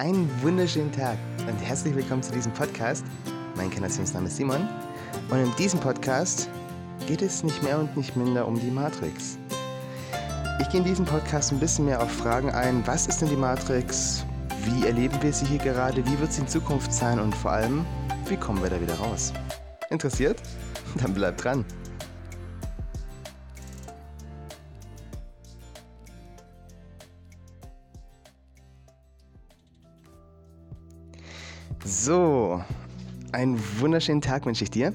[0.00, 3.04] Einen wunderschönen Tag und herzlich willkommen zu diesem Podcast.
[3.54, 4.66] Mein Kanationsname ist Simon
[5.28, 6.48] und in diesem Podcast
[7.06, 9.36] geht es nicht mehr und nicht minder um die Matrix.
[10.58, 13.36] Ich gehe in diesem Podcast ein bisschen mehr auf Fragen ein, was ist denn die
[13.36, 14.24] Matrix,
[14.64, 17.84] wie erleben wir sie hier gerade, wie wird sie in Zukunft sein und vor allem,
[18.26, 19.34] wie kommen wir da wieder raus?
[19.90, 20.40] Interessiert?
[20.94, 21.62] Dann bleibt dran.
[32.10, 32.60] So,
[33.30, 34.92] einen wunderschönen Tag wünsche ich dir.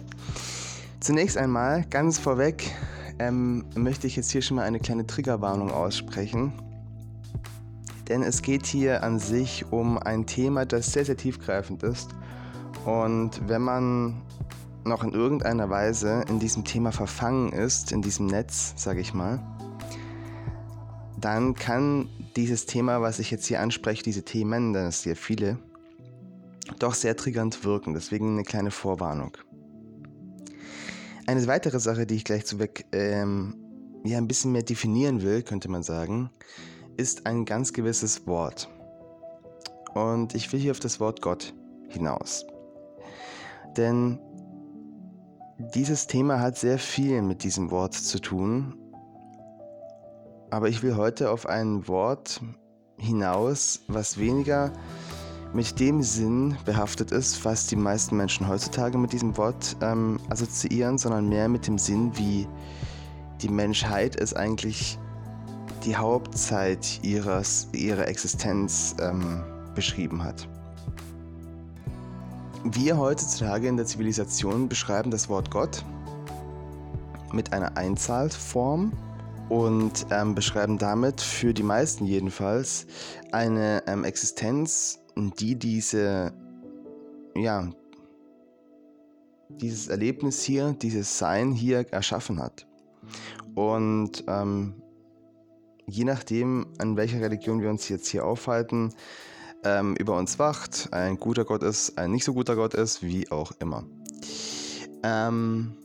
[1.00, 2.76] Zunächst einmal, ganz vorweg,
[3.20, 6.52] ähm, möchte ich jetzt hier schon mal eine kleine Triggerwarnung aussprechen.
[8.10, 12.10] Denn es geht hier an sich um ein Thema, das sehr, sehr tiefgreifend ist.
[12.84, 14.22] Und wenn man
[14.84, 19.40] noch in irgendeiner Weise in diesem Thema verfangen ist, in diesem Netz, sage ich mal,
[21.16, 25.16] dann kann dieses Thema, was ich jetzt hier anspreche, diese Themen, denn es sind ja
[25.16, 25.60] viele,
[26.80, 27.94] doch sehr triggernd wirken.
[27.94, 29.38] Deswegen eine kleine Vorwarnung.
[31.28, 33.56] Eine weitere Sache, die ich gleich zu weg ähm,
[34.06, 36.30] ja, ein bisschen mehr definieren will, könnte man sagen,
[36.98, 38.70] ist ein ganz gewisses Wort.
[39.94, 41.54] Und ich will hier auf das Wort Gott
[41.90, 42.46] hinaus.
[43.78, 44.20] Denn
[45.74, 48.76] dieses Thema hat sehr viel mit diesem Wort zu tun.
[50.52, 52.42] Aber ich will heute auf ein Wort
[52.98, 54.72] hinaus, was weniger
[55.56, 60.98] mit dem Sinn behaftet ist, was die meisten Menschen heutzutage mit diesem Wort ähm, assoziieren,
[60.98, 62.46] sondern mehr mit dem Sinn, wie
[63.42, 65.00] die Menschheit es eigentlich
[65.86, 69.44] die Hauptzeit ihres, ihrer Existenz ähm,
[69.74, 70.46] beschrieben hat.
[72.66, 75.86] Wir heutzutage in der Zivilisation beschreiben das Wort Gott
[77.32, 78.92] mit einer Einzahlform
[79.48, 82.88] und ähm, beschreiben damit für die meisten jedenfalls
[83.32, 86.34] eine ähm, Existenz, die diese,
[87.36, 87.70] ja,
[89.50, 92.68] dieses Erlebnis hier, dieses Sein hier erschaffen hat.
[93.56, 94.82] Und ähm,
[95.88, 98.94] je nachdem, an welcher Religion wir uns jetzt hier aufhalten,
[99.64, 103.32] ähm, über uns wacht, ein guter Gott ist, ein nicht so guter Gott ist, wie
[103.32, 103.86] auch immer.
[105.04, 105.78] Ähm,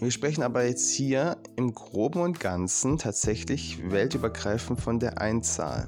[0.00, 5.86] wir sprechen aber jetzt hier im groben und ganzen tatsächlich weltübergreifend von der Einzahl.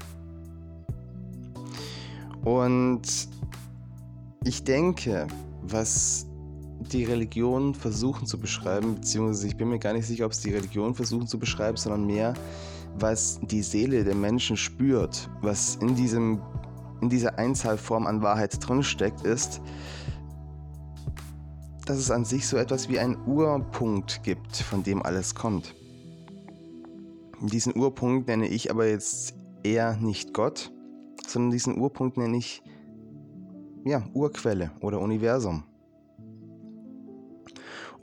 [2.44, 3.28] Und
[4.44, 5.26] ich denke,
[5.62, 6.26] was
[6.92, 10.52] die Religionen versuchen zu beschreiben, beziehungsweise ich bin mir gar nicht sicher, ob es die
[10.52, 12.34] Religionen versuchen zu beschreiben, sondern mehr,
[12.98, 16.42] was die Seele der Menschen spürt, was in, diesem,
[17.00, 19.62] in dieser Einzahlform an Wahrheit drinsteckt, ist,
[21.86, 25.74] dass es an sich so etwas wie einen Urpunkt gibt, von dem alles kommt.
[27.40, 30.73] Diesen Urpunkt nenne ich aber jetzt eher nicht Gott,
[31.34, 32.62] sondern diesen Urpunkt nenne ich
[33.84, 35.64] ja, Urquelle oder Universum.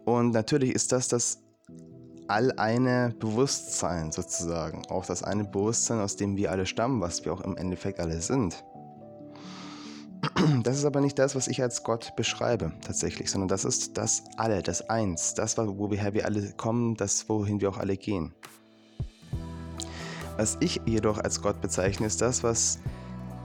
[0.06, 1.40] Und natürlich ist das das
[2.28, 7.34] all eine Bewusstsein sozusagen, auch das eine Bewusstsein, aus dem wir alle stammen, was wir
[7.34, 8.64] auch im Endeffekt alle sind.
[10.64, 14.24] Das ist aber nicht das, was ich als Gott beschreibe tatsächlich, sondern das ist das
[14.38, 18.34] Alle, das Eins, das, woher wir alle kommen, das, wohin wir auch alle gehen.
[20.38, 22.80] Was ich jedoch als Gott bezeichne, ist das, was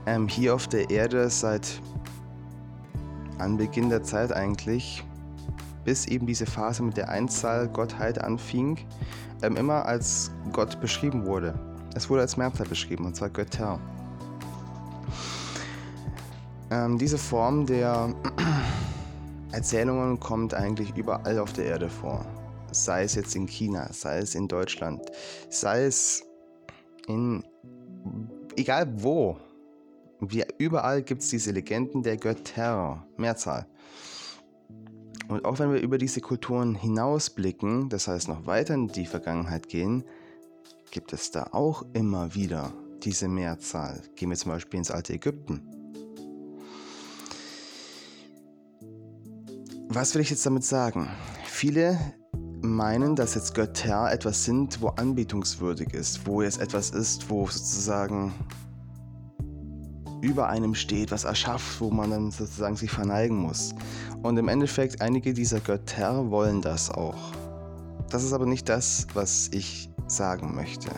[0.07, 1.81] ähm, hier auf der Erde seit
[3.37, 5.03] Anbeginn der Zeit eigentlich,
[5.83, 8.79] bis eben diese Phase mit der Einzahl Gottheit anfing,
[9.43, 11.53] ähm, immer als Gott beschrieben wurde.
[11.93, 13.79] Es wurde als Mehrzahl beschrieben, und zwar Götter.
[16.71, 18.13] Ähm, diese Form der
[19.51, 22.25] Erzählungen kommt eigentlich überall auf der Erde vor.
[22.71, 25.01] Sei es jetzt in China, sei es in Deutschland,
[25.49, 26.23] sei es
[27.07, 27.43] in
[28.55, 29.37] egal wo
[30.19, 33.67] wie überall gibt es diese Legenden der Götter, Mehrzahl.
[35.27, 39.67] Und auch wenn wir über diese Kulturen hinausblicken, das heißt noch weiter in die Vergangenheit
[39.67, 40.03] gehen,
[40.91, 42.73] gibt es da auch immer wieder
[43.03, 44.01] diese Mehrzahl.
[44.15, 45.61] Gehen wir zum Beispiel ins alte Ägypten.
[49.89, 51.09] Was will ich jetzt damit sagen?
[51.45, 51.97] Viele
[52.61, 58.33] meinen, dass jetzt Götter etwas sind, wo anbetungswürdig ist, wo es etwas ist, wo sozusagen
[60.27, 63.73] über einem steht, was erschafft, wo man dann sozusagen sich verneigen muss.
[64.21, 67.31] Und im Endeffekt, einige dieser Götter wollen das auch.
[68.09, 70.89] Das ist aber nicht das, was ich sagen möchte.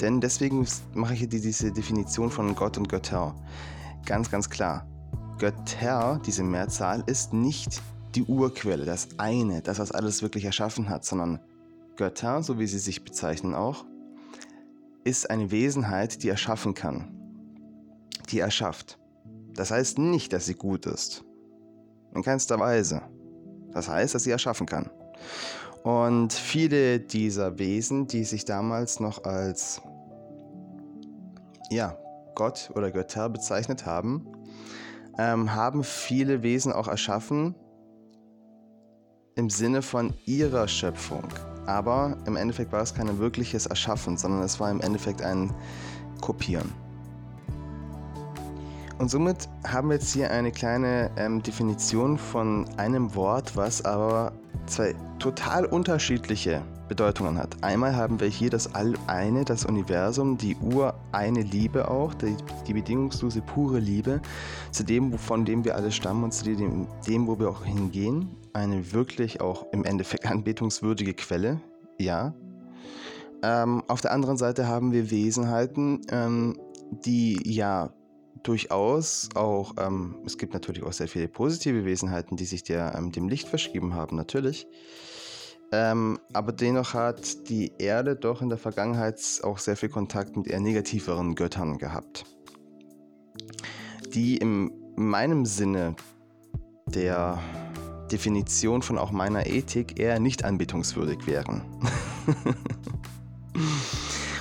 [0.00, 3.34] Denn deswegen mache ich hier diese Definition von Gott und Götter.
[4.04, 4.86] Ganz, ganz klar.
[5.38, 7.82] Götter, diese Mehrzahl, ist nicht
[8.14, 11.40] die Urquelle, das eine, das, was alles wirklich erschaffen hat, sondern
[11.96, 13.84] Götter, so wie sie sich bezeichnen auch,
[15.04, 17.15] ist eine Wesenheit, die erschaffen kann.
[18.30, 18.98] Die erschafft.
[19.54, 21.24] Das heißt nicht, dass sie gut ist.
[22.14, 23.02] In keinster Weise.
[23.72, 24.90] Das heißt, dass sie erschaffen kann.
[25.82, 29.80] Und viele dieser Wesen, die sich damals noch als
[31.70, 31.96] ja,
[32.34, 34.26] Gott oder Götter bezeichnet haben,
[35.18, 37.54] ähm, haben viele Wesen auch erschaffen
[39.36, 41.24] im Sinne von ihrer Schöpfung.
[41.66, 45.52] Aber im Endeffekt war es kein wirkliches Erschaffen, sondern es war im Endeffekt ein
[46.20, 46.72] Kopieren.
[48.98, 54.32] Und somit haben wir jetzt hier eine kleine ähm, Definition von einem Wort, was aber
[54.66, 57.62] zwei total unterschiedliche Bedeutungen hat.
[57.62, 63.42] Einmal haben wir hier das All-Eine, das Universum, die Ur-eine Liebe auch, die, die, bedingungslose
[63.42, 64.20] pure Liebe,
[64.70, 68.30] zu dem, von dem wir alle stammen und zu dem, dem, wo wir auch hingehen.
[68.52, 71.60] Eine wirklich auch im Endeffekt anbetungswürdige Quelle,
[71.98, 72.34] ja.
[73.42, 76.58] Ähm, auf der anderen Seite haben wir Wesenheiten, ähm,
[77.04, 77.90] die ja
[78.46, 83.12] durchaus auch, ähm, es gibt natürlich auch sehr viele positive Wesenheiten, die sich der, ähm,
[83.12, 84.66] dem Licht verschrieben haben, natürlich.
[85.72, 90.46] Ähm, aber dennoch hat die Erde doch in der Vergangenheit auch sehr viel Kontakt mit
[90.46, 92.24] eher negativeren Göttern gehabt,
[94.14, 95.96] die in meinem Sinne
[96.86, 97.42] der
[98.12, 101.62] Definition von auch meiner Ethik eher nicht anbetungswürdig wären.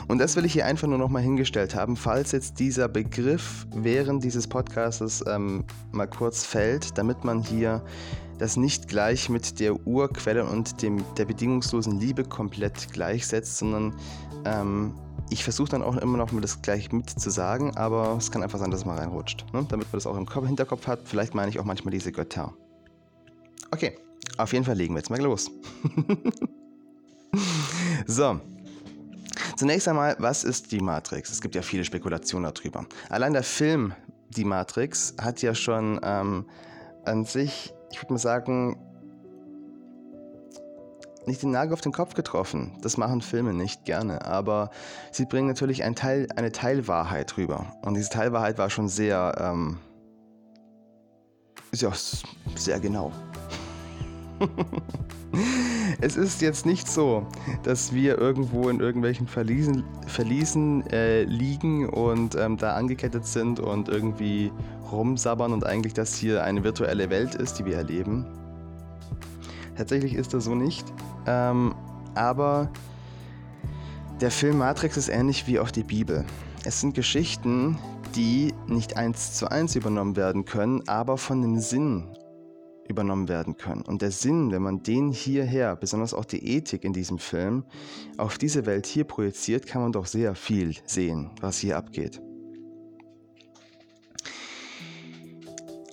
[0.08, 4.24] Und das will ich hier einfach nur nochmal hingestellt haben, falls jetzt dieser Begriff während
[4.24, 7.84] dieses Podcasts ähm, mal kurz fällt, damit man hier
[8.38, 13.94] das nicht gleich mit der Urquelle und dem, der bedingungslosen Liebe komplett gleichsetzt, sondern
[14.46, 14.94] ähm,
[15.30, 18.44] ich versuche dann auch immer noch mal das gleich mit zu sagen, aber es kann
[18.44, 19.66] einfach sein, dass es mal reinrutscht, ne?
[19.70, 21.00] damit man das auch im Hinterkopf hat.
[21.06, 22.54] Vielleicht meine ich auch manchmal diese Götter.
[23.72, 23.98] Okay,
[24.38, 25.50] auf jeden Fall legen wir jetzt mal los.
[28.06, 28.40] so,
[29.56, 31.32] Zunächst einmal, was ist die Matrix?
[31.32, 32.86] Es gibt ja viele Spekulationen darüber.
[33.10, 33.94] Allein der Film
[34.30, 36.46] Die Matrix hat ja schon ähm,
[37.06, 38.78] an sich, ich würde mal sagen,
[41.26, 42.78] nicht den Nagel auf den Kopf getroffen.
[42.82, 44.72] Das machen Filme nicht gerne, aber
[45.12, 47.66] sie bringen natürlich ein Teil, eine Teilwahrheit rüber.
[47.82, 49.80] Und diese Teilwahrheit war schon sehr, ähm,
[51.74, 51.92] ja
[52.56, 53.12] sehr genau.
[56.02, 57.26] es ist jetzt nicht so,
[57.64, 63.90] dass wir irgendwo in irgendwelchen Verliesen, Verliesen äh, liegen und ähm, da angekettet sind und
[63.90, 64.52] irgendwie
[64.92, 68.26] rumsabbern und eigentlich das hier eine virtuelle Welt ist, die wir erleben.
[69.78, 70.86] Tatsächlich ist das so nicht.
[71.28, 71.76] Ähm,
[72.14, 72.70] aber
[74.22, 76.24] der Film Matrix ist ähnlich wie auch die Bibel.
[76.64, 77.78] Es sind Geschichten,
[78.16, 82.06] die nicht eins zu eins übernommen werden können, aber von dem Sinn
[82.88, 83.82] übernommen werden können.
[83.82, 87.64] Und der Sinn, wenn man den hierher, besonders auch die Ethik in diesem Film,
[88.18, 92.22] auf diese Welt hier projiziert, kann man doch sehr viel sehen, was hier abgeht.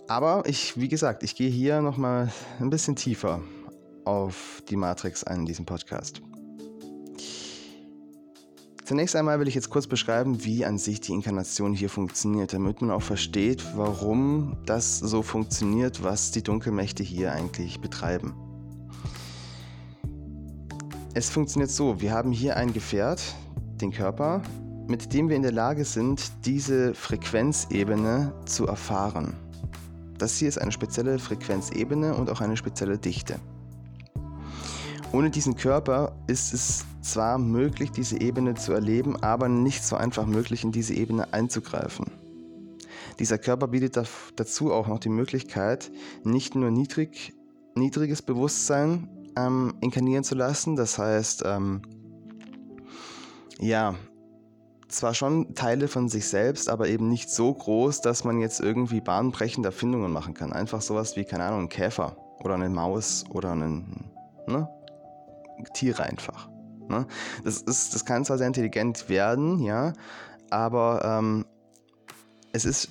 [0.08, 2.30] Aber ich, wie gesagt, ich gehe hier nochmal
[2.60, 3.40] ein bisschen tiefer
[4.04, 6.20] auf die Matrix ein in diesem Podcast.
[8.84, 12.80] Zunächst einmal will ich jetzt kurz beschreiben, wie an sich die Inkarnation hier funktioniert, damit
[12.80, 18.34] man auch versteht, warum das so funktioniert, was die Dunkelmächte hier eigentlich betreiben.
[21.14, 23.22] Es funktioniert so, wir haben hier ein Gefährt,
[23.80, 24.42] den Körper,
[24.88, 29.34] mit dem wir in der Lage sind, diese Frequenzebene zu erfahren.
[30.18, 33.36] Das hier ist eine spezielle Frequenzebene und auch eine spezielle Dichte.
[35.12, 40.24] Ohne diesen Körper ist es zwar möglich, diese Ebene zu erleben, aber nicht so einfach
[40.24, 42.06] möglich, in diese Ebene einzugreifen.
[43.18, 44.00] Dieser Körper bietet
[44.36, 45.92] dazu auch noch die Möglichkeit,
[46.24, 47.34] nicht nur niedrig,
[47.74, 51.82] niedriges Bewusstsein ähm, inkarnieren zu lassen, das heißt, ähm,
[53.58, 53.94] ja,
[54.88, 59.02] zwar schon Teile von sich selbst, aber eben nicht so groß, dass man jetzt irgendwie
[59.02, 60.54] bahnbrechende Erfindungen machen kann.
[60.54, 64.10] Einfach sowas wie, keine Ahnung, ein Käfer oder eine Maus oder ein,
[64.46, 64.68] ne?
[65.74, 66.48] Tiere einfach.
[66.88, 67.06] Ne?
[67.44, 69.92] Das, ist, das kann zwar sehr intelligent werden, ja,
[70.50, 71.44] aber ähm,
[72.52, 72.90] es ist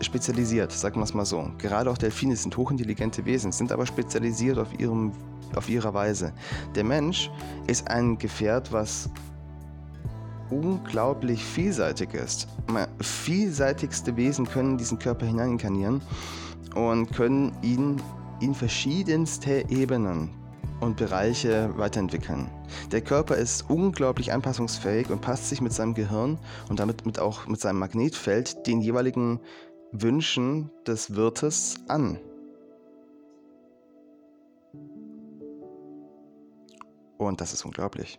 [0.00, 1.50] spezialisiert, sagen wir es mal so.
[1.58, 5.12] Gerade auch Delfine sind hochintelligente Wesen, sind aber spezialisiert auf, ihrem,
[5.54, 6.32] auf ihrer Weise.
[6.74, 7.30] Der Mensch
[7.66, 9.10] ist ein Gefährt, was
[10.50, 12.48] unglaublich vielseitig ist.
[13.00, 16.00] Vielseitigste Wesen können diesen Körper hineininkarnieren
[16.74, 18.02] und können ihn
[18.40, 20.39] in verschiedenste Ebenen
[20.80, 22.50] und Bereiche weiterentwickeln.
[22.90, 27.46] Der Körper ist unglaublich anpassungsfähig und passt sich mit seinem Gehirn und damit mit auch
[27.46, 29.40] mit seinem Magnetfeld den jeweiligen
[29.92, 32.18] Wünschen des Wirtes an.
[37.18, 38.18] Und das ist unglaublich.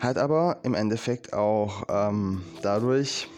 [0.00, 3.28] Hat aber im Endeffekt auch ähm, dadurch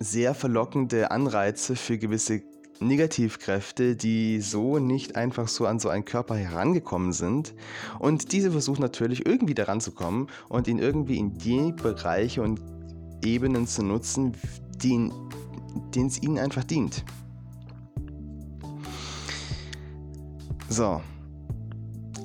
[0.00, 2.42] sehr verlockende Anreize für gewisse
[2.80, 7.54] Negativkräfte, die so nicht einfach so an so einen Körper herangekommen sind.
[7.98, 12.60] Und diese versuchen natürlich irgendwie daran zu kommen und ihn irgendwie in die Bereiche und
[13.22, 14.32] Ebenen zu nutzen,
[14.82, 15.12] denen
[15.94, 17.04] es ihnen einfach dient.
[20.68, 21.02] So.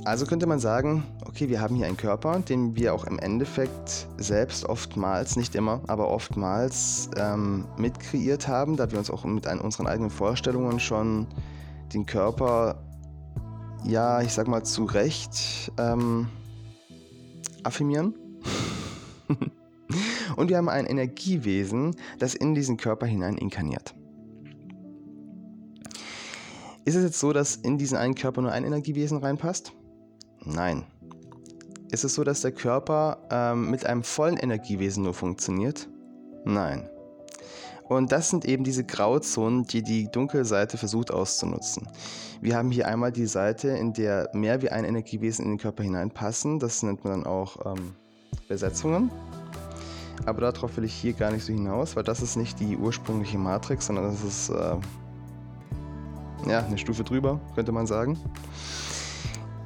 [0.06, 1.04] Also könnte man sagen,
[1.36, 5.82] okay, wir haben hier einen Körper, den wir auch im Endeffekt selbst oftmals, nicht immer,
[5.86, 11.27] aber oftmals ähm, mitkreiert haben, da wir uns auch mit unseren eigenen Vorstellungen schon
[11.94, 12.82] den Körper,
[13.84, 16.30] ja, ich sag mal, zu Recht ähm,
[17.63, 18.15] affirmieren.
[20.38, 23.94] Und wir haben ein Energiewesen, das in diesen Körper hinein inkarniert.
[26.86, 29.74] Ist es jetzt so, dass in diesen einen Körper nur ein Energiewesen reinpasst?
[30.46, 30.86] Nein.
[31.96, 35.88] Ist es so, dass der Körper ähm, mit einem vollen Energiewesen nur funktioniert?
[36.44, 36.90] Nein.
[37.88, 41.88] Und das sind eben diese Grauzonen, die die Dunkelseite versucht auszunutzen.
[42.42, 45.84] Wir haben hier einmal die Seite, in der mehr wie ein Energiewesen in den Körper
[45.84, 46.60] hineinpassen.
[46.60, 47.94] Das nennt man dann auch ähm,
[48.50, 49.10] Besetzungen.
[50.25, 53.38] Aber darauf will ich hier gar nicht so hinaus, weil das ist nicht die ursprüngliche
[53.38, 54.75] Matrix, sondern das ist äh,
[56.46, 58.20] ja, eine Stufe drüber, könnte man sagen.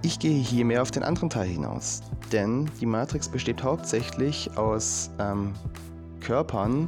[0.02, 2.02] Ich gehe hier mehr auf den anderen Teil hinaus,
[2.32, 5.54] denn die Matrix besteht hauptsächlich aus ähm,
[6.22, 6.88] Körpern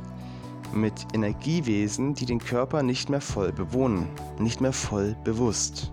[0.73, 4.07] mit Energiewesen, die den Körper nicht mehr voll bewohnen,
[4.39, 5.91] nicht mehr voll bewusst.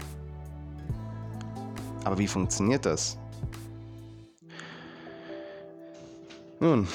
[2.05, 3.19] Aber wie funktioniert das?
[6.61, 6.87] Nun,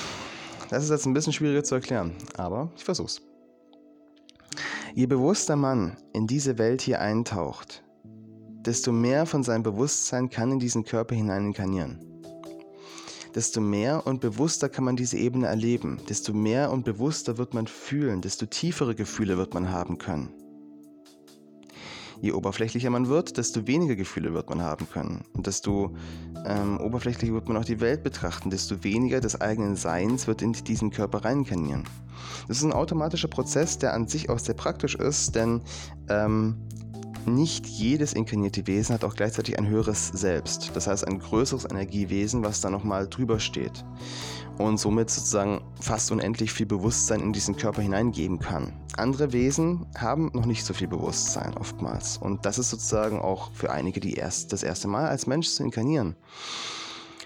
[0.69, 3.21] das ist jetzt ein bisschen schwieriger zu erklären, aber ich versuch's.
[4.93, 7.82] Je bewusster man in diese Welt hier eintaucht,
[8.65, 11.99] desto mehr von seinem Bewusstsein kann in diesen Körper hinein inkarnieren.
[13.35, 17.65] Desto mehr und bewusster kann man diese Ebene erleben, desto mehr und bewusster wird man
[17.65, 20.29] fühlen, desto tiefere Gefühle wird man haben können.
[22.21, 25.25] Je oberflächlicher man wird, desto weniger Gefühle wird man haben können.
[25.33, 25.93] Und desto
[26.45, 30.53] ähm, oberflächlicher wird man auch die Welt betrachten, desto weniger des eigenen Seins wird in
[30.53, 31.83] diesen Körper reinkarnieren.
[32.47, 35.61] Das ist ein automatischer Prozess, der an sich auch sehr praktisch ist, denn
[36.07, 36.55] ähm,
[37.27, 40.71] nicht jedes inkarnierte Wesen hat auch gleichzeitig ein höheres Selbst.
[40.73, 43.83] Das heißt ein größeres Energiewesen, was da nochmal drüber steht
[44.57, 48.73] und somit sozusagen fast unendlich viel Bewusstsein in diesen Körper hineingeben kann.
[48.97, 53.71] Andere Wesen haben noch nicht so viel Bewusstsein oftmals und das ist sozusagen auch für
[53.71, 56.15] einige die erst, das erste Mal als Mensch zu inkarnieren.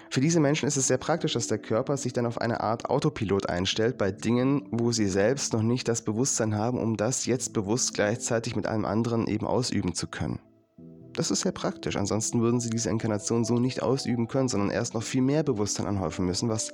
[0.10, 2.90] Für diese Menschen ist es sehr praktisch, dass der Körper sich dann auf eine Art
[2.90, 7.54] Autopilot einstellt bei Dingen, wo sie selbst noch nicht das Bewusstsein haben, um das jetzt
[7.54, 10.40] bewusst gleichzeitig mit allem anderen eben ausüben zu können.
[11.14, 14.94] Das ist sehr praktisch, ansonsten würden sie diese Inkarnation so nicht ausüben können, sondern erst
[14.94, 16.72] noch viel mehr Bewusstsein anhäufen müssen, was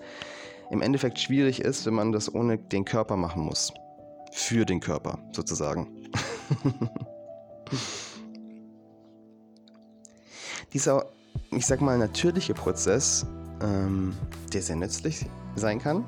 [0.69, 3.71] im Endeffekt schwierig ist, wenn man das ohne den Körper machen muss.
[4.33, 6.09] Für den Körper, sozusagen.
[10.73, 11.05] Dieser,
[11.51, 13.25] ich sag mal, natürliche Prozess,
[13.61, 14.13] ähm,
[14.51, 15.25] der sehr nützlich
[15.55, 16.03] sein kann,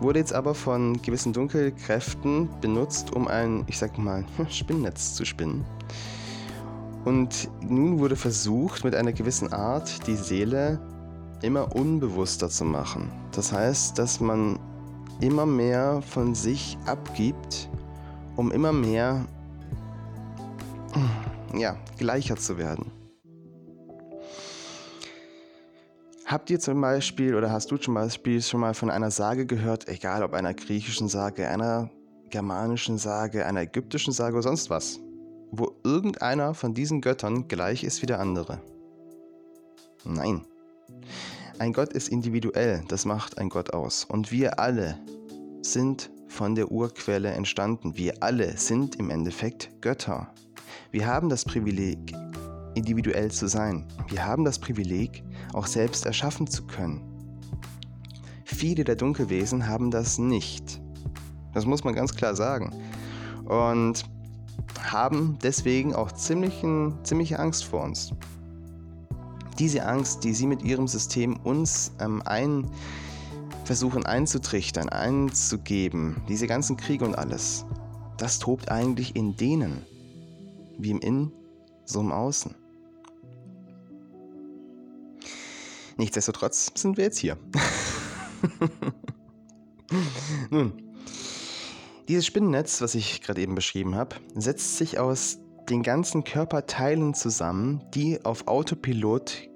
[0.00, 5.64] wurde jetzt aber von gewissen Dunkelkräften benutzt, um ein, ich sag mal, Spinnnetz zu spinnen.
[7.04, 10.80] Und nun wurde versucht, mit einer gewissen Art die Seele
[11.42, 13.10] immer unbewusster zu machen.
[13.32, 14.58] Das heißt, dass man
[15.20, 17.68] immer mehr von sich abgibt,
[18.34, 19.24] um immer mehr
[21.56, 22.90] ja, gleicher zu werden.
[26.26, 29.86] Habt ihr zum Beispiel oder hast du zum Beispiel schon mal von einer Sage gehört,
[29.86, 31.88] egal ob einer griechischen Sage, einer
[32.30, 34.98] germanischen Sage, einer ägyptischen Sage oder sonst was,
[35.52, 38.60] wo irgendeiner von diesen Göttern gleich ist wie der andere?
[40.04, 40.44] Nein.
[41.60, 44.02] Ein Gott ist individuell, das macht ein Gott aus.
[44.04, 44.98] Und wir alle
[45.62, 47.96] sind von der Urquelle entstanden.
[47.96, 50.34] Wir alle sind im Endeffekt Götter.
[50.90, 52.12] Wir haben das Privileg,
[52.76, 53.86] individuell zu sein.
[54.08, 57.02] Wir haben das Privileg, auch selbst erschaffen zu können.
[58.44, 60.80] Viele der Dunkelwesen haben das nicht.
[61.52, 62.72] Das muss man ganz klar sagen.
[63.44, 64.04] Und
[64.82, 68.12] haben deswegen auch ziemlichen, ziemliche Angst vor uns
[69.58, 72.70] diese Angst, die sie mit ihrem System uns ähm, ein
[73.64, 77.64] versuchen einzutrichtern, einzugeben, diese ganzen Kriege und alles,
[78.16, 79.84] das tobt eigentlich in denen,
[80.78, 81.32] wie im Innen,
[81.84, 82.54] so im Außen.
[85.96, 87.38] Nichtsdestotrotz sind wir jetzt hier.
[90.50, 90.72] Nun,
[92.08, 95.38] dieses Spinnennetz, was ich gerade eben beschrieben habe, setzt sich aus
[95.68, 99.48] den ganzen Körperteilen zusammen, die auf Autopilot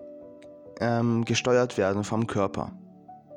[0.80, 2.72] ähm, gesteuert werden vom Körper.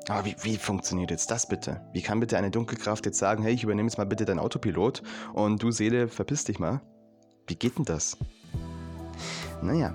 [0.08, 1.80] Aber wie, wie funktioniert jetzt das bitte?
[1.92, 5.02] Wie kann bitte eine Dunkelkraft jetzt sagen, hey, ich übernehme jetzt mal bitte deinen Autopilot
[5.32, 6.80] und du Seele, verpiss dich mal?
[7.46, 8.16] Wie geht denn das?
[9.62, 9.94] Naja,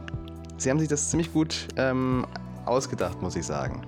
[0.58, 2.26] sie haben sich das ziemlich gut ähm,
[2.70, 3.82] ausgedacht, muss ich sagen.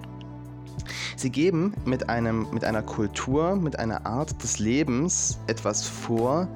[1.16, 6.48] Sie geben mit, einem, mit einer Kultur, mit einer Art des Lebens etwas vor,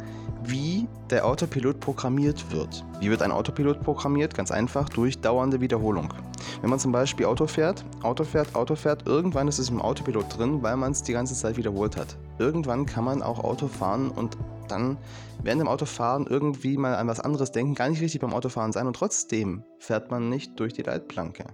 [0.43, 2.83] wie der Autopilot programmiert wird.
[2.99, 4.33] Wie wird ein Autopilot programmiert?
[4.33, 6.13] Ganz einfach durch dauernde Wiederholung.
[6.61, 10.37] Wenn man zum Beispiel Auto fährt, Auto fährt, Auto fährt, irgendwann ist es im Autopilot
[10.37, 12.17] drin, weil man es die ganze Zeit wiederholt hat.
[12.39, 14.97] Irgendwann kann man auch Auto fahren und dann
[15.43, 18.87] während dem Autofahren irgendwie mal an was anderes denken, gar nicht richtig beim Autofahren sein
[18.87, 21.45] und trotzdem fährt man nicht durch die Leitplanke,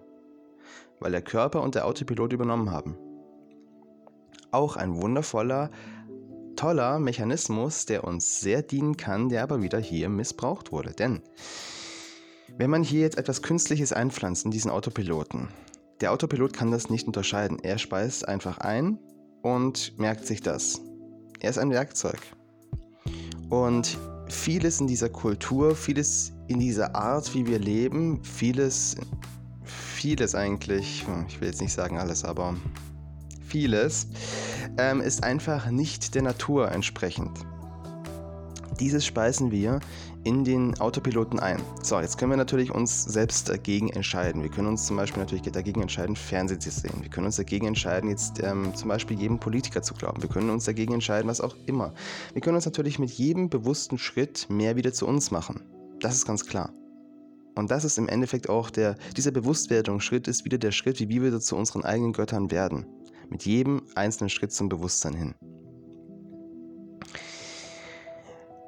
[1.02, 2.96] weil der Körper und der Autopilot übernommen haben.
[4.52, 5.70] Auch ein wundervoller,
[6.56, 10.92] toller Mechanismus, der uns sehr dienen kann, der aber wieder hier missbraucht wurde.
[10.92, 11.22] Denn
[12.58, 15.50] wenn man hier jetzt etwas Künstliches einpflanzt in diesen Autopiloten,
[16.02, 17.60] der Autopilot kann das nicht unterscheiden.
[17.62, 19.00] Er speist einfach ein
[19.42, 20.82] und merkt sich das.
[21.40, 22.20] Er ist ein Werkzeug.
[23.50, 28.96] Und vieles in dieser Kultur, vieles in dieser Art, wie wir leben, vieles,
[30.02, 32.56] vieles eigentlich, hm, ich will jetzt nicht sagen alles, aber
[33.46, 34.08] vieles,
[34.80, 37.30] ähm, ist einfach nicht der Natur entsprechend.
[38.80, 39.80] Dieses speisen wir
[40.24, 41.62] in den Autopiloten ein.
[41.84, 44.42] So, jetzt können wir natürlich uns selbst dagegen entscheiden.
[44.42, 46.96] Wir können uns zum Beispiel natürlich dagegen entscheiden, Fernsehen zu sehen.
[47.02, 50.24] Wir können uns dagegen entscheiden, jetzt ähm, zum Beispiel jedem Politiker zu glauben.
[50.24, 51.94] Wir können uns dagegen entscheiden, was auch immer.
[52.34, 55.62] Wir können uns natürlich mit jedem bewussten Schritt mehr wieder zu uns machen.
[56.00, 56.74] Das ist ganz klar.
[57.56, 61.40] Und das ist im Endeffekt auch der, dieser Bewusstwerdungsschritt ist wieder der Schritt, wie wir
[61.40, 62.86] zu unseren eigenen Göttern werden.
[63.30, 65.36] Mit jedem einzelnen Schritt zum Bewusstsein hin.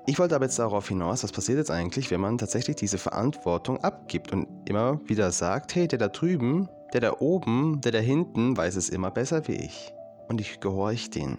[0.05, 3.77] Ich wollte aber jetzt darauf hinaus, was passiert jetzt eigentlich, wenn man tatsächlich diese Verantwortung
[3.77, 8.57] abgibt und immer wieder sagt, hey, der da drüben, der da oben, der da hinten
[8.57, 9.93] weiß es immer besser wie ich.
[10.27, 11.37] Und ich gehorche den.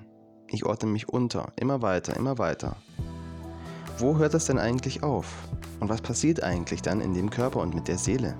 [0.48, 2.76] Ich ordne mich unter, immer weiter, immer weiter.
[3.98, 5.26] Wo hört das denn eigentlich auf?
[5.78, 8.36] Und was passiert eigentlich dann in dem Körper und mit der Seele?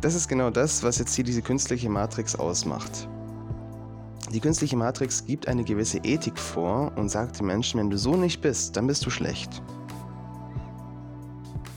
[0.00, 3.06] Das ist genau das, was jetzt hier diese künstliche Matrix ausmacht.
[4.32, 8.16] Die künstliche Matrix gibt eine gewisse Ethik vor und sagt den Menschen, wenn du so
[8.16, 9.62] nicht bist, dann bist du schlecht.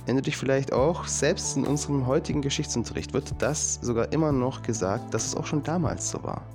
[0.06, 4.62] Wenn du dich vielleicht auch, selbst in unserem heutigen Geschichtsunterricht wird das sogar immer noch
[4.62, 6.48] gesagt, dass es auch schon damals so war.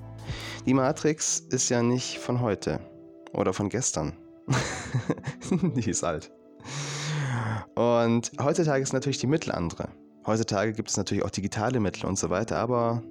[0.65, 2.81] Die Matrix ist ja nicht von heute
[3.33, 4.13] oder von gestern.
[5.51, 6.33] die ist alt.
[7.75, 9.89] Und heutzutage ist natürlich die Mittel andere.
[10.27, 13.03] Heutzutage gibt es natürlich auch digitale Mittel und so weiter, aber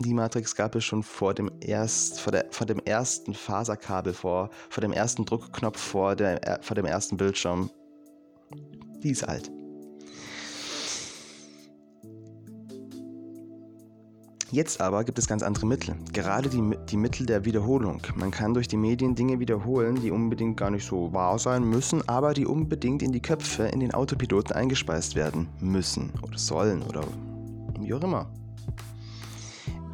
[0.00, 4.50] die Matrix gab es schon vor dem, erst, vor, der, vor dem ersten Faserkabel, vor,
[4.68, 7.70] vor dem ersten Druckknopf, vor, der, vor dem ersten Bildschirm.
[9.02, 9.50] Die ist alt.
[14.52, 15.96] Jetzt aber gibt es ganz andere Mittel.
[16.12, 18.00] Gerade die, die Mittel der Wiederholung.
[18.14, 22.08] Man kann durch die Medien Dinge wiederholen, die unbedingt gar nicht so wahr sein müssen,
[22.08, 27.02] aber die unbedingt in die Köpfe, in den Autopiloten eingespeist werden müssen oder sollen oder
[27.80, 28.30] wie auch immer.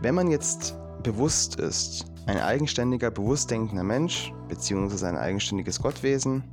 [0.03, 6.45] Wenn man jetzt bewusst ist, ein eigenständiger, bewusst denkender Mensch, beziehungsweise ein eigenständiges Gottwesen,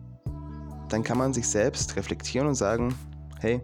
[0.88, 2.96] dann kann man sich selbst reflektieren und sagen,
[3.42, 3.60] hey,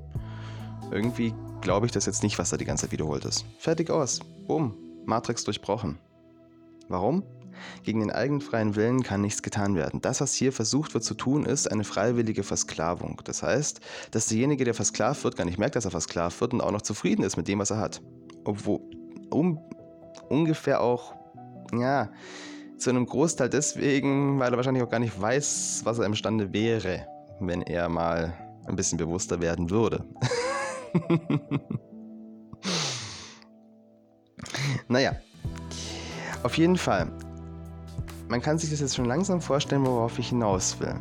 [0.92, 1.34] irgendwie
[1.66, 3.44] glaube ich das jetzt nicht, was da die ganze Zeit wiederholt ist.
[3.58, 4.20] Fertig aus.
[4.48, 4.78] Boom.
[5.06, 5.98] Matrix durchbrochen.
[6.90, 7.24] Warum?
[7.84, 10.00] Gegen den eigenen freien Willen kann nichts getan werden.
[10.00, 13.20] Das, was hier versucht wird zu tun, ist eine freiwillige Versklavung.
[13.24, 13.80] Das heißt,
[14.12, 16.84] dass derjenige, der versklavt wird, gar nicht merkt, dass er versklavt wird und auch noch
[16.84, 18.00] zufrieden ist mit dem, was er hat.
[18.44, 18.82] Obwohl,
[19.32, 19.60] um,
[20.30, 21.16] ungefähr auch,
[21.74, 22.12] ja,
[22.78, 27.08] zu einem Großteil deswegen, weil er wahrscheinlich auch gar nicht weiß, was er imstande wäre,
[27.40, 28.36] wenn er mal
[28.68, 30.06] ein bisschen bewusster werden würde.
[34.88, 35.16] naja,
[36.44, 37.12] auf jeden Fall.
[38.28, 40.96] Man kann sich das jetzt schon langsam vorstellen, worauf ich hinaus will.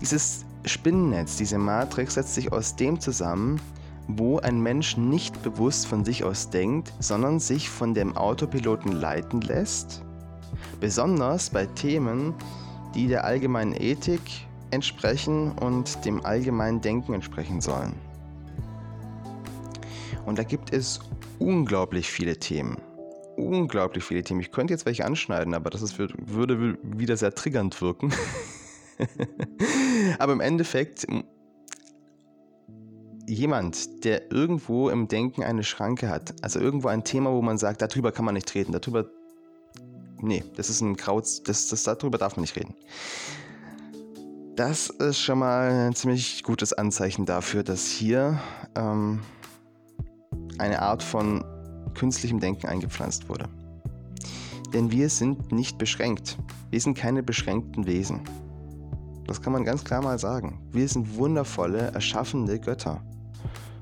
[0.00, 3.60] Dieses Spinnennetz, diese Matrix setzt sich aus dem zusammen,
[4.08, 9.42] wo ein Mensch nicht bewusst von sich aus denkt, sondern sich von dem Autopiloten leiten
[9.42, 10.02] lässt.
[10.80, 12.34] Besonders bei Themen,
[12.94, 14.22] die der allgemeinen Ethik
[14.70, 18.07] entsprechen und dem allgemeinen Denken entsprechen sollen.
[20.28, 21.00] Und da gibt es
[21.38, 22.76] unglaublich viele Themen.
[23.36, 24.40] Unglaublich viele Themen.
[24.40, 28.12] Ich könnte jetzt welche anschneiden, aber das ist, würde wieder sehr triggernd wirken.
[30.18, 31.06] aber im Endeffekt
[33.26, 37.80] jemand, der irgendwo im Denken eine Schranke hat, also irgendwo ein Thema, wo man sagt,
[37.80, 39.06] darüber kann man nicht reden, darüber,
[40.20, 42.74] nee, das ist ein Kraut, das, das, darüber darf man nicht reden.
[44.56, 48.40] Das ist schon mal ein ziemlich gutes Anzeichen dafür, dass hier
[48.74, 49.20] ähm,
[50.58, 51.44] eine Art von
[51.94, 53.48] künstlichem Denken eingepflanzt wurde.
[54.72, 56.36] Denn wir sind nicht beschränkt.
[56.70, 58.20] Wir sind keine beschränkten Wesen.
[59.26, 60.60] Das kann man ganz klar mal sagen.
[60.72, 63.02] Wir sind wundervolle, erschaffende Götter.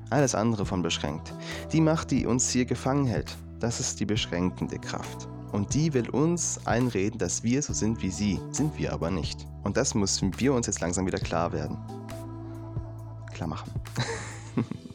[0.09, 1.33] Alles andere von beschränkt.
[1.71, 5.27] Die Macht, die uns hier gefangen hält, das ist die beschränkende Kraft.
[5.51, 8.39] Und die will uns einreden, dass wir so sind wie sie.
[8.51, 9.47] Sind wir aber nicht.
[9.63, 11.77] Und das müssen wir uns jetzt langsam wieder klar werden.
[13.33, 13.71] Klar machen.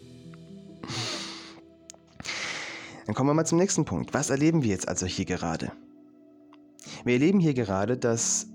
[3.12, 4.14] Dann kommen wir mal zum nächsten Punkt.
[4.14, 5.70] Was erleben wir jetzt also hier gerade?
[7.05, 8.46] Wir erleben hier gerade, dass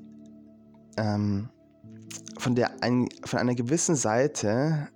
[0.98, 1.50] ähm,
[2.40, 4.88] von, der, ein, von einer gewissen Seite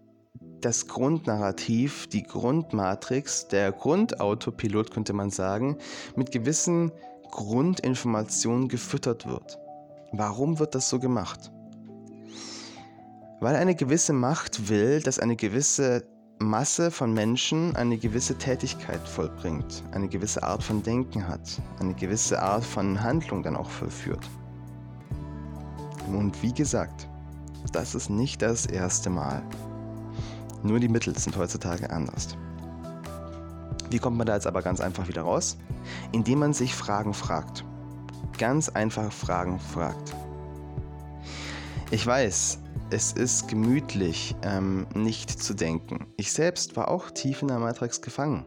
[0.62, 5.78] das Grundnarrativ, die Grundmatrix, der Grundautopilot könnte man sagen,
[6.16, 6.92] mit gewissen
[7.30, 9.60] Grundinformationen gefüttert wird.
[10.12, 11.52] Warum wird das so gemacht?
[13.40, 16.11] Weil eine gewisse Macht will, dass eine gewisse
[16.42, 22.42] Masse von Menschen eine gewisse Tätigkeit vollbringt, eine gewisse Art von Denken hat, eine gewisse
[22.42, 24.28] Art von Handlung dann auch vollführt.
[26.08, 27.08] Und wie gesagt,
[27.72, 29.44] das ist nicht das erste Mal.
[30.64, 32.36] Nur die Mittel sind heutzutage anders.
[33.92, 35.58] Wie kommt man da jetzt aber ganz einfach wieder raus?
[36.12, 37.64] Indem man sich Fragen fragt.
[38.40, 40.16] Ganz einfach Fragen fragt.
[41.92, 42.58] Ich weiß,
[42.92, 46.08] es ist gemütlich, ähm, nicht zu denken.
[46.18, 48.46] Ich selbst war auch tief in der Matrix gefangen.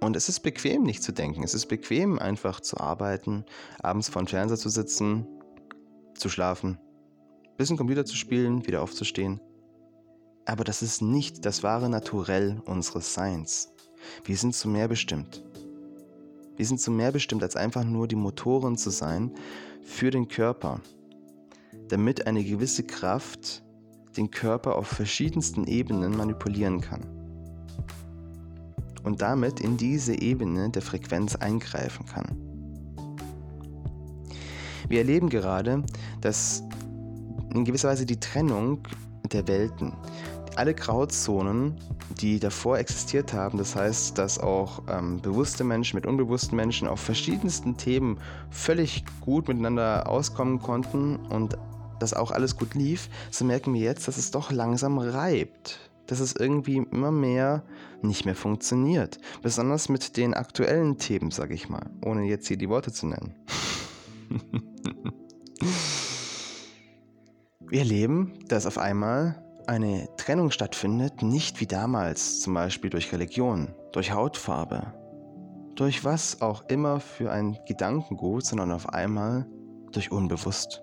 [0.00, 1.42] Und es ist bequem, nicht zu denken.
[1.42, 3.44] Es ist bequem, einfach zu arbeiten,
[3.82, 5.26] abends vor dem Fernseher zu sitzen,
[6.14, 6.78] zu schlafen,
[7.56, 9.40] bisschen Computer zu spielen, wieder aufzustehen.
[10.44, 13.72] Aber das ist nicht das wahre Naturell unseres Seins.
[14.24, 15.42] Wir sind zu mehr bestimmt.
[16.56, 19.32] Wir sind zu mehr bestimmt, als einfach nur die Motoren zu sein
[19.82, 20.80] für den Körper,
[21.88, 23.62] damit eine gewisse Kraft
[24.16, 27.02] den Körper auf verschiedensten Ebenen manipulieren kann.
[29.02, 32.24] Und damit in diese Ebene der Frequenz eingreifen kann.
[34.88, 35.82] Wir erleben gerade,
[36.20, 36.62] dass
[37.54, 38.80] in gewisser Weise die Trennung
[39.32, 39.92] der Welten,
[40.56, 41.76] alle Grauzonen,
[42.20, 47.00] die davor existiert haben, das heißt, dass auch ähm, bewusste Menschen mit unbewussten Menschen auf
[47.00, 48.18] verschiedensten Themen
[48.50, 51.58] völlig gut miteinander auskommen konnten und
[51.98, 55.78] dass auch alles gut lief, so merken wir jetzt, dass es doch langsam reibt.
[56.06, 57.64] Dass es irgendwie immer mehr
[58.02, 59.18] nicht mehr funktioniert.
[59.42, 63.34] Besonders mit den aktuellen Themen, sage ich mal, ohne jetzt hier die Worte zu nennen.
[67.68, 73.74] wir erleben, dass auf einmal eine Trennung stattfindet, nicht wie damals, zum Beispiel durch Religion,
[73.92, 74.94] durch Hautfarbe,
[75.74, 79.46] durch was auch immer für ein Gedankengut, sondern auf einmal
[79.92, 80.82] durch unbewusst.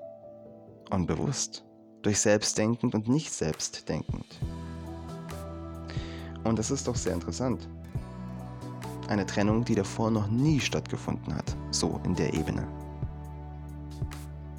[0.90, 1.66] Unbewusst,
[2.02, 4.40] durch selbstdenkend und nicht selbstdenkend.
[6.44, 7.68] Und das ist doch sehr interessant.
[9.08, 12.68] Eine Trennung, die davor noch nie stattgefunden hat, so in der Ebene.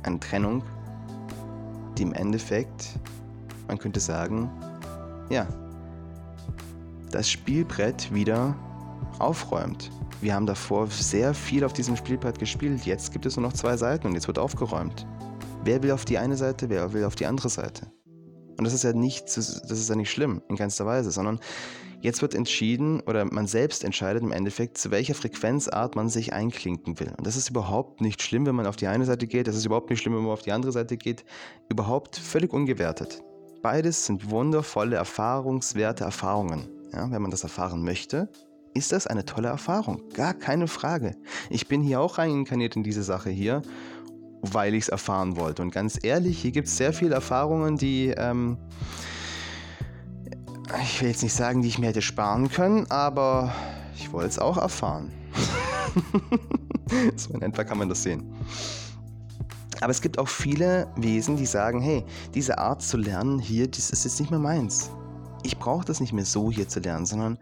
[0.02, 0.62] Eine Trennung,
[1.96, 2.98] die im Endeffekt
[3.68, 4.50] man könnte sagen,
[5.30, 5.46] ja,
[7.10, 8.56] das Spielbrett wieder
[9.18, 9.90] aufräumt.
[10.20, 12.84] Wir haben davor sehr viel auf diesem Spielbrett gespielt.
[12.84, 15.06] Jetzt gibt es nur noch zwei Seiten und jetzt wird aufgeräumt.
[15.64, 17.90] Wer will auf die eine Seite, wer will auf die andere Seite?
[18.59, 21.40] Und das ist ja nicht, das ist ja nicht schlimm, in keinster Weise, sondern
[22.03, 27.00] jetzt wird entschieden oder man selbst entscheidet im Endeffekt, zu welcher Frequenzart man sich einklinken
[27.00, 27.14] will.
[27.16, 29.64] Und das ist überhaupt nicht schlimm, wenn man auf die eine Seite geht, das ist
[29.64, 31.24] überhaupt nicht schlimm, wenn man auf die andere Seite geht.
[31.70, 33.22] Überhaupt völlig ungewertet.
[33.62, 36.68] Beides sind wundervolle, erfahrungswerte Erfahrungen.
[36.92, 38.29] Ja, wenn man das erfahren möchte,
[38.74, 40.03] ist das eine tolle Erfahrung.
[40.12, 41.16] Gar keine Frage.
[41.48, 43.62] Ich bin hier auch reinkarniert in diese Sache hier,
[44.52, 45.62] weil ich es erfahren wollte.
[45.62, 48.59] Und ganz ehrlich, hier gibt es sehr viele Erfahrungen, die, ähm,
[50.83, 53.54] ich will jetzt nicht sagen, die ich mir hätte sparen können, aber
[53.96, 55.12] ich wollte es auch erfahren.
[57.16, 58.24] so in etwa kann man das sehen.
[59.80, 62.04] Aber es gibt auch viele Wesen, die sagen, hey,
[62.35, 64.90] diese Art zu lernen hier, das ist jetzt nicht mehr meins.
[65.42, 67.38] Ich brauche das nicht mehr so hier zu lernen, sondern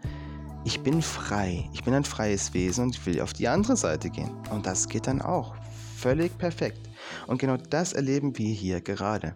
[0.65, 1.69] ich bin frei.
[1.73, 4.31] Ich bin ein freies Wesen und ich will auf die andere Seite gehen.
[4.49, 5.55] Und das geht dann auch.
[5.97, 6.89] Völlig perfekt.
[7.27, 9.35] Und genau das erleben wir hier gerade.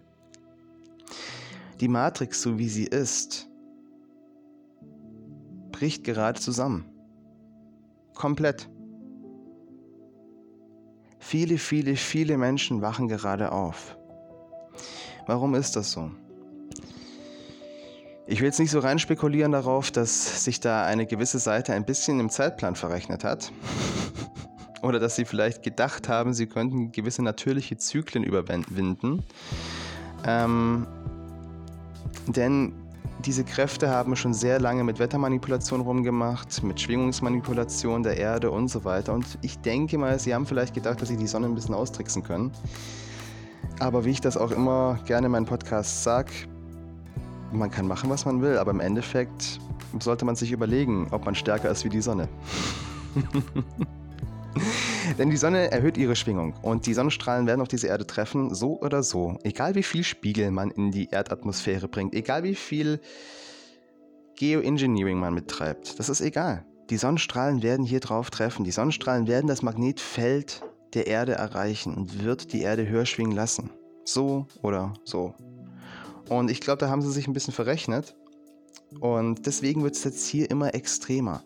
[1.80, 3.48] Die Matrix, so wie sie ist,
[5.70, 6.84] bricht gerade zusammen.
[8.14, 8.68] Komplett.
[11.20, 13.96] Viele, viele, viele Menschen wachen gerade auf.
[15.26, 16.10] Warum ist das so?
[18.26, 21.84] Ich will jetzt nicht so rein spekulieren darauf, dass sich da eine gewisse Seite ein
[21.84, 23.52] bisschen im Zeitplan verrechnet hat.
[24.88, 29.22] Oder dass sie vielleicht gedacht haben, sie könnten gewisse natürliche Zyklen überwinden.
[30.24, 30.86] Ähm,
[32.26, 32.72] denn
[33.22, 38.84] diese Kräfte haben schon sehr lange mit Wettermanipulation rumgemacht, mit Schwingungsmanipulation der Erde und so
[38.84, 39.12] weiter.
[39.12, 42.22] Und ich denke mal, sie haben vielleicht gedacht, dass sie die Sonne ein bisschen austricksen
[42.22, 42.50] können.
[43.80, 46.32] Aber wie ich das auch immer gerne in meinen Podcasts sage,
[47.52, 49.60] man kann machen, was man will, aber im Endeffekt
[50.00, 52.26] sollte man sich überlegen, ob man stärker ist wie die Sonne.
[55.18, 58.80] Denn die Sonne erhöht ihre Schwingung und die Sonnenstrahlen werden auf diese Erde treffen, so
[58.80, 59.36] oder so.
[59.42, 63.00] Egal wie viel Spiegel man in die Erdatmosphäre bringt, egal wie viel
[64.36, 66.64] Geoengineering man mittreibt, das ist egal.
[66.90, 68.64] Die Sonnenstrahlen werden hier drauf treffen.
[68.64, 70.62] Die Sonnenstrahlen werden das Magnetfeld
[70.94, 73.70] der Erde erreichen und wird die Erde höher schwingen lassen.
[74.04, 75.34] So oder so.
[76.28, 78.16] Und ich glaube, da haben sie sich ein bisschen verrechnet.
[79.00, 81.42] Und deswegen wird es jetzt hier immer extremer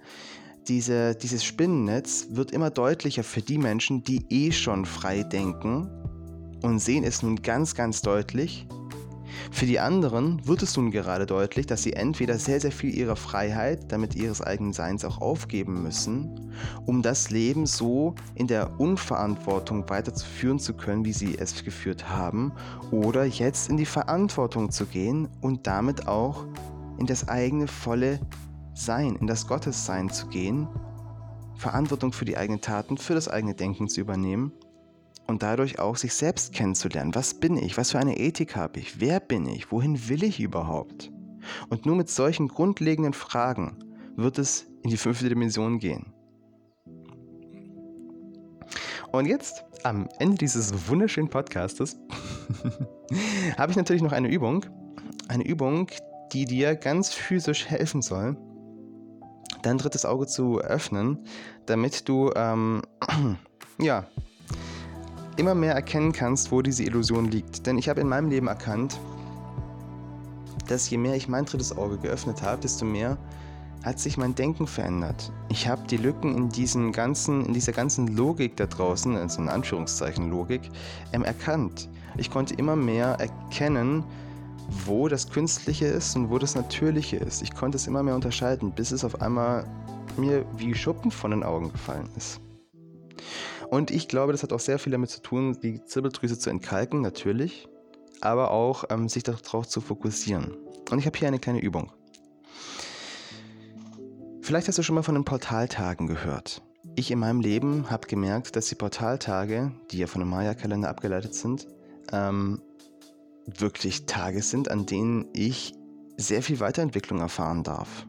[0.68, 5.88] diese, dieses Spinnennetz wird immer deutlicher für die Menschen, die eh schon frei denken
[6.62, 8.66] und sehen es nun ganz, ganz deutlich.
[9.50, 13.16] Für die anderen wird es nun gerade deutlich, dass sie entweder sehr, sehr viel ihrer
[13.16, 16.52] Freiheit, damit ihres eigenen Seins auch aufgeben müssen,
[16.86, 22.52] um das Leben so in der Unverantwortung weiterzuführen zu können, wie sie es geführt haben,
[22.90, 26.46] oder jetzt in die Verantwortung zu gehen und damit auch
[26.98, 28.20] in das eigene volle
[28.74, 30.68] sein, in das Gottessein zu gehen,
[31.56, 34.52] Verantwortung für die eigenen Taten, für das eigene Denken zu übernehmen
[35.26, 37.14] und dadurch auch sich selbst kennenzulernen.
[37.14, 37.76] Was bin ich?
[37.76, 39.00] Was für eine Ethik habe ich?
[39.00, 39.70] Wer bin ich?
[39.70, 41.12] Wohin will ich überhaupt?
[41.68, 43.76] Und nur mit solchen grundlegenden Fragen
[44.16, 46.12] wird es in die fünfte Dimension gehen.
[49.12, 51.98] Und jetzt, am Ende dieses wunderschönen Podcastes,
[53.58, 54.64] habe ich natürlich noch eine Übung.
[55.28, 55.88] Eine Übung,
[56.32, 58.36] die dir ganz physisch helfen soll,
[59.62, 61.18] dein drittes Auge zu öffnen,
[61.66, 62.82] damit du ähm,
[63.78, 64.06] ja
[65.36, 67.66] immer mehr erkennen kannst, wo diese Illusion liegt.
[67.66, 68.98] Denn ich habe in meinem Leben erkannt,
[70.68, 73.16] dass je mehr ich mein drittes Auge geöffnet habe, desto mehr
[73.84, 75.32] hat sich mein Denken verändert.
[75.48, 79.48] Ich habe die Lücken in, diesem ganzen, in dieser ganzen Logik da draußen, also in
[79.48, 80.62] Anführungszeichen Logik,
[81.12, 81.88] ähm, erkannt.
[82.16, 84.04] Ich konnte immer mehr erkennen,
[84.68, 87.42] wo das Künstliche ist und wo das Natürliche ist.
[87.42, 89.64] Ich konnte es immer mehr unterscheiden, bis es auf einmal
[90.16, 92.40] mir wie Schuppen von den Augen gefallen ist.
[93.70, 97.00] Und ich glaube, das hat auch sehr viel damit zu tun, die Zirbeldrüse zu entkalken,
[97.00, 97.68] natürlich,
[98.20, 100.54] aber auch ähm, sich darauf zu fokussieren.
[100.90, 101.90] Und ich habe hier eine kleine Übung.
[104.42, 106.62] Vielleicht hast du schon mal von den Portaltagen gehört.
[106.96, 111.34] Ich in meinem Leben habe gemerkt, dass die Portaltage, die ja von dem Maya-Kalender abgeleitet
[111.34, 111.66] sind,
[112.12, 112.60] ähm,
[113.46, 115.74] wirklich Tage sind, an denen ich
[116.16, 118.06] sehr viel Weiterentwicklung erfahren darf.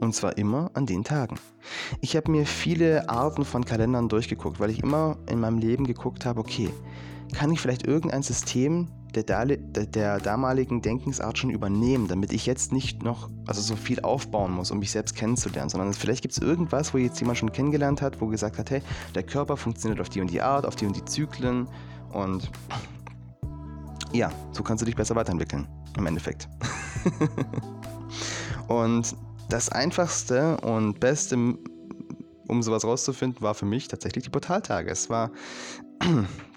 [0.00, 1.36] Und zwar immer an den Tagen.
[2.00, 6.26] Ich habe mir viele Arten von Kalendern durchgeguckt, weil ich immer in meinem Leben geguckt
[6.26, 6.70] habe, okay,
[7.32, 12.72] kann ich vielleicht irgendein System der, der, der, damaligen Denkensart schon übernehmen, damit ich jetzt
[12.72, 16.40] nicht noch also so viel aufbauen muss, um mich selbst kennenzulernen, sondern vielleicht gibt es
[16.40, 18.82] irgendwas, wo jetzt jemand schon kennengelernt hat, wo gesagt hat, hey,
[19.14, 21.68] der Körper funktioniert auf die und die Art, auf die und die Zyklen
[22.12, 22.50] und
[24.12, 26.48] ja, so kannst du dich besser weiterentwickeln, im Endeffekt.
[28.68, 29.16] und
[29.48, 31.36] das einfachste und beste,
[32.48, 34.90] um sowas rauszufinden, war für mich tatsächlich die Portaltage.
[34.90, 35.30] Es war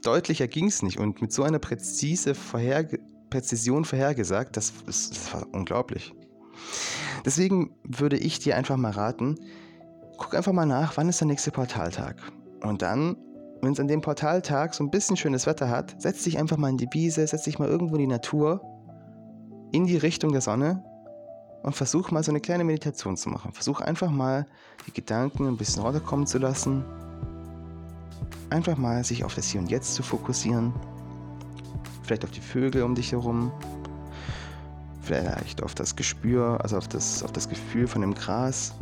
[0.04, 5.34] deutlicher ging es nicht und mit so einer präzise Vorherge Präzision vorhergesagt, das, das, das
[5.34, 6.14] war unglaublich.
[7.26, 9.36] Deswegen würde ich dir einfach mal raten,
[10.18, 12.16] guck einfach mal nach, wann ist der nächste Portaltag.
[12.62, 13.18] Und dann
[13.66, 16.70] wenn es an dem Portaltag so ein bisschen schönes Wetter hat, setz dich einfach mal
[16.70, 18.62] in die Wiese, setz dich mal irgendwo in die Natur,
[19.72, 20.84] in die Richtung der Sonne
[21.64, 23.52] und versuch mal so eine kleine Meditation zu machen.
[23.54, 24.46] Versuch einfach mal
[24.86, 26.86] die Gedanken ein bisschen runterkommen zu lassen.
[28.52, 30.72] Einfach mal sich auf das Hier und Jetzt zu fokussieren.
[32.04, 33.52] Vielleicht auf die Vögel um dich herum.
[35.02, 38.76] Vielleicht auf das Gespür, also auf das, auf das Gefühl von dem Gras.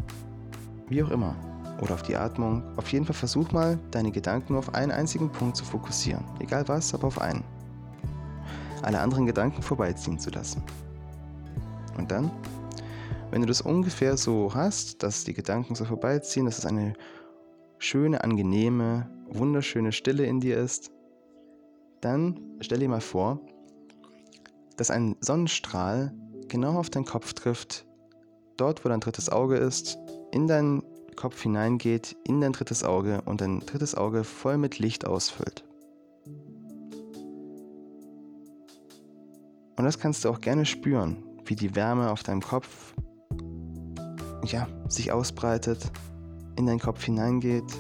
[0.90, 1.36] Wie auch immer
[1.82, 2.64] oder auf die Atmung.
[2.78, 6.24] Auf jeden Fall versuch mal, deine Gedanken auf einen einzigen Punkt zu fokussieren.
[6.40, 7.44] Egal was, aber auf einen.
[8.82, 10.64] Alle anderen Gedanken vorbeiziehen zu lassen.
[11.98, 12.32] Und dann,
[13.32, 16.94] wenn du das ungefähr so hast, dass die Gedanken so vorbeiziehen, dass es eine
[17.78, 20.92] schöne, angenehme, wunderschöne Stille in dir ist,
[22.02, 23.40] dann stell dir mal vor,
[24.78, 26.14] dass ein Sonnenstrahl
[26.48, 27.86] genau auf deinen Kopf trifft,
[28.58, 29.98] dort wo dein drittes Auge ist,
[30.32, 30.84] in dein
[31.14, 35.64] Kopf hineingeht in dein drittes Auge und dein drittes Auge voll mit Licht ausfüllt.
[39.76, 42.94] Und das kannst du auch gerne spüren, wie die Wärme auf deinem Kopf
[44.46, 45.92] ja, sich ausbreitet,
[46.58, 47.72] in deinen Kopf hineingeht,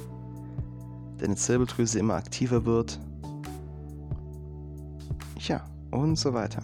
[1.17, 3.00] deine Zirbeldrüse immer aktiver wird.
[5.39, 6.63] Ja, und so weiter.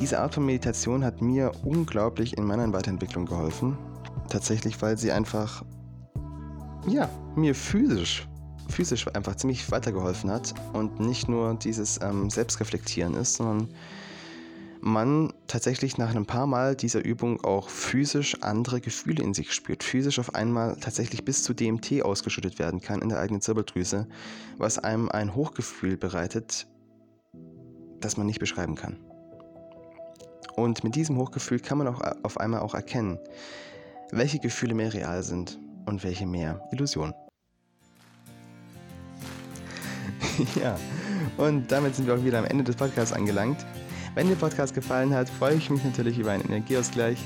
[0.00, 3.76] Diese Art von Meditation hat mir unglaublich in meiner Weiterentwicklung geholfen.
[4.30, 5.62] Tatsächlich, weil sie einfach,
[6.88, 8.26] ja, mir physisch,
[8.70, 13.68] physisch einfach ziemlich weitergeholfen hat und nicht nur dieses ähm, Selbstreflektieren ist, sondern
[14.80, 19.84] man tatsächlich nach ein paar Mal dieser Übung auch physisch andere Gefühle in sich spürt.
[19.84, 24.08] Physisch auf einmal tatsächlich bis zu DMT ausgeschüttet werden kann in der eigenen Zirbeldrüse,
[24.56, 26.66] was einem ein Hochgefühl bereitet,
[28.00, 28.96] das man nicht beschreiben kann.
[30.56, 33.18] Und mit diesem Hochgefühl kann man auch auf einmal auch erkennen,
[34.10, 37.14] welche Gefühle mehr real sind und welche mehr Illusion.
[40.60, 40.76] ja,
[41.36, 43.64] und damit sind wir auch wieder am Ende des Podcasts angelangt.
[44.14, 47.18] Wenn dir der Podcast gefallen hat, freue ich mich natürlich über einen Energieausgleich.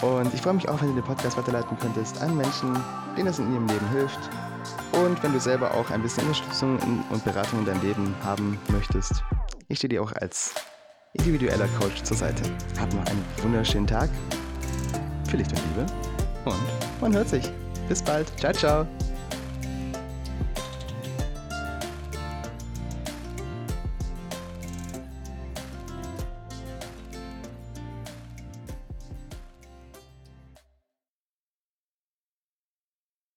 [0.00, 2.72] Und ich freue mich auch, wenn du den Podcast weiterleiten könntest an Menschen,
[3.16, 4.18] denen es in ihrem Leben hilft.
[4.92, 6.78] Und wenn du selber auch ein bisschen Unterstützung
[7.10, 9.22] und Beratung in deinem Leben haben möchtest.
[9.68, 10.54] Ich stehe dir auch als
[11.14, 12.42] individueller Coach zur Seite.
[12.78, 14.10] Hab noch einen wunderschönen Tag.
[15.28, 15.86] Für Licht und Liebe.
[16.44, 17.50] Und man hört sich.
[17.88, 18.26] Bis bald.
[18.38, 18.86] Ciao, ciao.